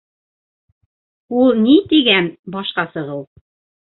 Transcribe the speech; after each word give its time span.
Ул 1.41 1.51
ни 1.67 1.77
тигән 1.91 2.31
башҡа 2.57 2.89
сығыу? 2.95 3.23